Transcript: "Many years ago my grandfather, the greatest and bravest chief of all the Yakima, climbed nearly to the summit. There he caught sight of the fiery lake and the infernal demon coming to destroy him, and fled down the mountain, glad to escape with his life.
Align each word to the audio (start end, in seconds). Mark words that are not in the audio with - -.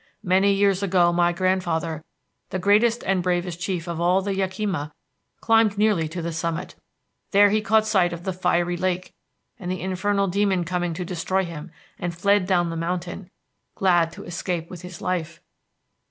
"Many 0.23 0.51
years 0.53 0.81
ago 0.81 1.13
my 1.13 1.31
grandfather, 1.31 2.03
the 2.49 2.57
greatest 2.57 3.03
and 3.03 3.21
bravest 3.21 3.59
chief 3.59 3.87
of 3.87 4.01
all 4.01 4.23
the 4.23 4.33
Yakima, 4.33 4.91
climbed 5.41 5.77
nearly 5.77 6.07
to 6.07 6.23
the 6.23 6.31
summit. 6.31 6.73
There 7.29 7.51
he 7.51 7.61
caught 7.61 7.85
sight 7.85 8.11
of 8.11 8.23
the 8.23 8.33
fiery 8.33 8.77
lake 8.77 9.13
and 9.59 9.69
the 9.69 9.81
infernal 9.81 10.25
demon 10.27 10.63
coming 10.63 10.95
to 10.95 11.05
destroy 11.05 11.45
him, 11.45 11.69
and 11.99 12.17
fled 12.17 12.47
down 12.47 12.71
the 12.71 12.75
mountain, 12.77 13.29
glad 13.75 14.11
to 14.13 14.23
escape 14.23 14.71
with 14.71 14.81
his 14.81 15.01
life. 15.03 15.39